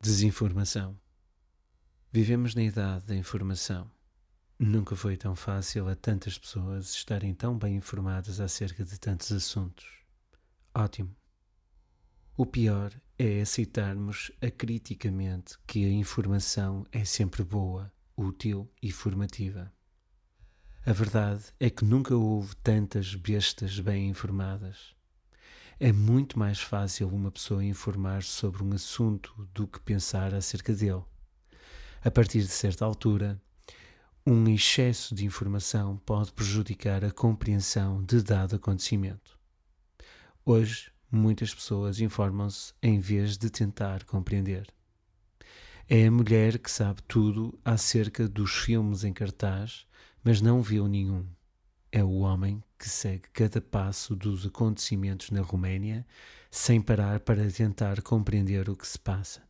Desinformação. 0.00 0.96
Vivemos 2.12 2.54
na 2.54 2.62
idade 2.62 3.06
da 3.06 3.16
informação. 3.16 3.90
Nunca 4.56 4.94
foi 4.94 5.16
tão 5.16 5.34
fácil 5.34 5.88
a 5.88 5.96
tantas 5.96 6.38
pessoas 6.38 6.90
estarem 6.90 7.34
tão 7.34 7.58
bem 7.58 7.74
informadas 7.74 8.38
acerca 8.38 8.84
de 8.84 8.96
tantos 8.96 9.32
assuntos. 9.32 9.86
Ótimo. 10.72 11.16
O 12.36 12.46
pior 12.46 12.94
é 13.18 13.40
aceitarmos 13.40 14.30
acriticamente 14.40 15.58
que 15.66 15.84
a 15.84 15.90
informação 15.90 16.86
é 16.92 17.04
sempre 17.04 17.42
boa, 17.42 17.92
útil 18.16 18.72
e 18.80 18.92
formativa. 18.92 19.72
A 20.86 20.92
verdade 20.92 21.42
é 21.58 21.68
que 21.68 21.84
nunca 21.84 22.14
houve 22.14 22.54
tantas 22.58 23.16
bestas 23.16 23.80
bem 23.80 24.08
informadas. 24.08 24.94
É 25.80 25.92
muito 25.92 26.36
mais 26.36 26.58
fácil 26.58 27.08
uma 27.08 27.30
pessoa 27.30 27.64
informar 27.64 28.24
sobre 28.24 28.64
um 28.64 28.72
assunto 28.72 29.48
do 29.54 29.64
que 29.64 29.78
pensar 29.78 30.34
acerca 30.34 30.74
dele. 30.74 31.04
A 32.02 32.10
partir 32.10 32.40
de 32.40 32.48
certa 32.48 32.84
altura, 32.84 33.40
um 34.26 34.48
excesso 34.48 35.14
de 35.14 35.24
informação 35.24 35.96
pode 35.98 36.32
prejudicar 36.32 37.04
a 37.04 37.12
compreensão 37.12 38.02
de 38.02 38.20
dado 38.24 38.56
acontecimento. 38.56 39.38
Hoje, 40.44 40.90
muitas 41.12 41.54
pessoas 41.54 42.00
informam-se 42.00 42.74
em 42.82 42.98
vez 42.98 43.38
de 43.38 43.48
tentar 43.48 44.02
compreender. 44.02 44.66
É 45.88 46.08
a 46.08 46.10
mulher 46.10 46.58
que 46.58 46.72
sabe 46.72 47.02
tudo 47.04 47.56
acerca 47.64 48.28
dos 48.28 48.50
filmes 48.50 49.04
em 49.04 49.12
cartaz, 49.12 49.86
mas 50.24 50.40
não 50.40 50.60
viu 50.60 50.88
nenhum. 50.88 51.24
É 51.92 52.02
o 52.02 52.18
homem 52.18 52.60
que 52.78 52.88
segue 52.88 53.28
cada 53.32 53.60
passo 53.60 54.14
dos 54.14 54.46
acontecimentos 54.46 55.30
na 55.30 55.40
Roménia 55.40 56.06
sem 56.50 56.80
parar 56.80 57.20
para 57.20 57.50
tentar 57.50 58.00
compreender 58.02 58.68
o 58.70 58.76
que 58.76 58.86
se 58.86 58.98
passa. 58.98 59.42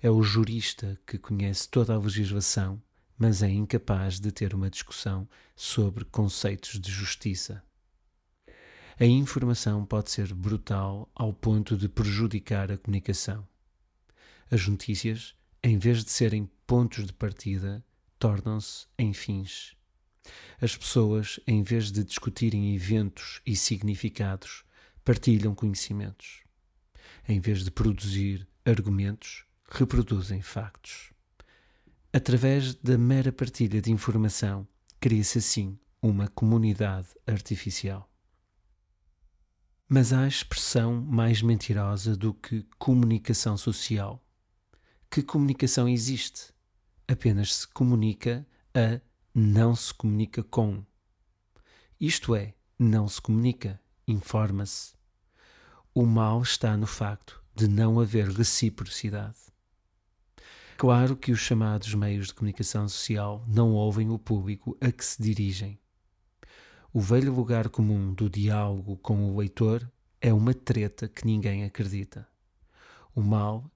É 0.00 0.10
o 0.10 0.22
jurista 0.22 0.98
que 1.06 1.18
conhece 1.18 1.68
toda 1.68 1.94
a 1.94 1.98
legislação, 1.98 2.80
mas 3.18 3.42
é 3.42 3.50
incapaz 3.50 4.20
de 4.20 4.30
ter 4.30 4.54
uma 4.54 4.70
discussão 4.70 5.28
sobre 5.56 6.04
conceitos 6.04 6.78
de 6.78 6.90
justiça. 6.90 7.62
A 9.00 9.04
informação 9.04 9.84
pode 9.84 10.10
ser 10.10 10.32
brutal 10.34 11.10
ao 11.14 11.32
ponto 11.32 11.76
de 11.76 11.88
prejudicar 11.88 12.70
a 12.70 12.78
comunicação. 12.78 13.46
As 14.50 14.66
notícias, 14.66 15.34
em 15.62 15.78
vez 15.78 16.04
de 16.04 16.10
serem 16.10 16.50
pontos 16.66 17.06
de 17.06 17.12
partida, 17.12 17.84
tornam-se 18.18 18.86
em 18.98 19.12
fins. 19.12 19.77
As 20.60 20.76
pessoas, 20.76 21.38
em 21.46 21.62
vez 21.62 21.90
de 21.90 22.02
discutirem 22.04 22.74
eventos 22.74 23.40
e 23.46 23.54
significados, 23.56 24.64
partilham 25.04 25.54
conhecimentos. 25.54 26.42
Em 27.28 27.40
vez 27.40 27.64
de 27.64 27.70
produzir 27.70 28.46
argumentos, 28.64 29.44
reproduzem 29.70 30.42
factos. 30.42 31.12
Através 32.12 32.74
da 32.74 32.96
mera 32.96 33.30
partilha 33.30 33.80
de 33.80 33.92
informação, 33.92 34.66
cria-se 34.98 35.38
assim 35.38 35.78
uma 36.00 36.28
comunidade 36.28 37.08
artificial. 37.26 38.10
Mas 39.88 40.12
há 40.12 40.26
expressão 40.26 41.00
mais 41.00 41.42
mentirosa 41.42 42.16
do 42.16 42.34
que 42.34 42.66
comunicação 42.78 43.56
social. 43.56 44.22
Que 45.10 45.22
comunicação 45.22 45.88
existe? 45.88 46.52
Apenas 47.06 47.54
se 47.54 47.68
comunica 47.68 48.46
a 48.74 49.00
não 49.34 49.74
se 49.74 49.92
comunica 49.92 50.42
com. 50.42 50.84
Isto 52.00 52.34
é, 52.34 52.54
não 52.78 53.08
se 53.08 53.20
comunica, 53.20 53.80
informa-se. 54.06 54.94
O 55.94 56.06
mal 56.06 56.42
está 56.42 56.76
no 56.76 56.86
facto 56.86 57.42
de 57.54 57.68
não 57.68 58.00
haver 58.00 58.28
reciprocidade. 58.28 59.36
Claro 60.76 61.16
que 61.16 61.32
os 61.32 61.40
chamados 61.40 61.92
meios 61.94 62.28
de 62.28 62.34
comunicação 62.34 62.88
social 62.88 63.44
não 63.48 63.72
ouvem 63.72 64.10
o 64.10 64.18
público 64.18 64.76
a 64.80 64.92
que 64.92 65.04
se 65.04 65.20
dirigem. 65.20 65.78
O 66.92 67.00
velho 67.00 67.34
lugar 67.34 67.68
comum 67.68 68.14
do 68.14 68.30
diálogo 68.30 68.96
com 68.96 69.28
o 69.28 69.36
leitor 69.36 69.90
é 70.20 70.32
uma 70.32 70.54
treta 70.54 71.08
que 71.08 71.26
ninguém 71.26 71.64
acredita. 71.64 72.26
O 73.14 73.20
mal 73.20 73.70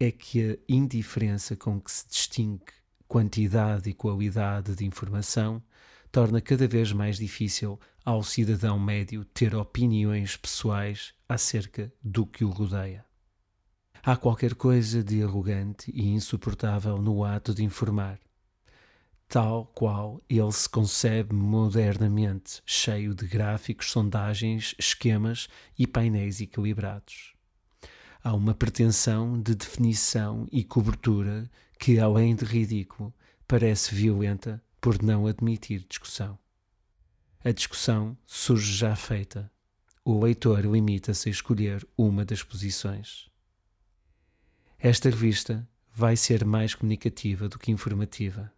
é 0.00 0.10
que 0.10 0.52
a 0.52 0.58
indiferença 0.68 1.56
com 1.56 1.80
que 1.80 1.90
se 1.90 2.08
distingue 2.08 2.72
quantidade 3.08 3.88
e 3.88 3.94
qualidade 3.94 4.76
de 4.76 4.84
informação 4.84 5.62
torna 6.12 6.40
cada 6.40 6.68
vez 6.68 6.92
mais 6.92 7.16
difícil 7.16 7.80
ao 8.04 8.22
cidadão 8.22 8.78
médio 8.78 9.24
ter 9.24 9.54
opiniões 9.54 10.36
pessoais 10.36 11.14
acerca 11.28 11.92
do 12.02 12.26
que 12.26 12.44
o 12.44 12.50
rodeia. 12.50 13.04
Há 14.02 14.16
qualquer 14.16 14.54
coisa 14.54 15.02
de 15.02 15.22
arrogante 15.22 15.90
e 15.94 16.08
insuportável 16.08 16.98
no 16.98 17.24
ato 17.24 17.52
de 17.52 17.64
informar, 17.64 18.18
tal 19.26 19.66
qual 19.74 20.22
ele 20.28 20.52
se 20.52 20.68
concebe 20.68 21.34
modernamente, 21.34 22.62
cheio 22.64 23.14
de 23.14 23.26
gráficos, 23.26 23.90
sondagens, 23.90 24.74
esquemas 24.78 25.48
e 25.78 25.86
painéis 25.86 26.40
equilibrados. 26.40 27.34
Há 28.22 28.34
uma 28.34 28.54
pretensão 28.54 29.40
de 29.40 29.54
definição 29.54 30.46
e 30.50 30.64
cobertura 30.64 31.50
que, 31.78 31.98
além 31.98 32.34
de 32.34 32.44
ridículo, 32.44 33.14
parece 33.46 33.94
violenta 33.94 34.62
por 34.80 35.02
não 35.02 35.26
admitir 35.26 35.84
discussão. 35.88 36.38
A 37.44 37.52
discussão 37.52 38.16
surge 38.26 38.72
já 38.72 38.96
feita. 38.96 39.50
O 40.04 40.22
leitor 40.22 40.64
limita-se 40.64 41.28
a 41.28 41.32
escolher 41.32 41.86
uma 41.96 42.24
das 42.24 42.42
posições. 42.42 43.30
Esta 44.78 45.08
revista 45.10 45.68
vai 45.92 46.16
ser 46.16 46.44
mais 46.44 46.74
comunicativa 46.74 47.48
do 47.48 47.58
que 47.58 47.70
informativa. 47.70 48.52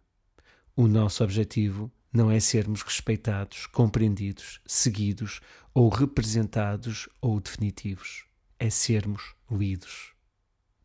O 0.75 0.87
nosso 0.87 1.23
objetivo 1.23 1.91
não 2.13 2.29
é 2.29 2.39
sermos 2.39 2.81
respeitados, 2.81 3.65
compreendidos, 3.67 4.59
seguidos 4.65 5.41
ou 5.73 5.89
representados 5.89 7.07
ou 7.21 7.39
definitivos. 7.39 8.25
É 8.59 8.69
sermos 8.69 9.33
lidos. 9.49 10.13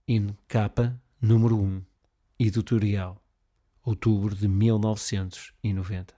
In 0.09 0.37
capa 0.49 1.01
número 1.21 1.61
1 1.61 1.96
Editorial, 2.39 3.17
outubro 3.83 4.35
de 4.35 4.47
1990. 4.47 6.15